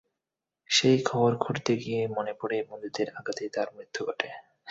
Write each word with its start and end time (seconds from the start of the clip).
সেই 0.69 0.97
কবর 1.05 1.31
খুঁড়তে 1.37 1.73
গিয়ে 1.77 2.01
মনে 2.07 2.33
পড়ে 2.33 2.57
বন্ধুদের 2.69 3.07
আঘাতেই 3.15 3.49
তার 3.49 3.67
মৃত্যু 3.75 4.01
ঘটে। 4.05 4.29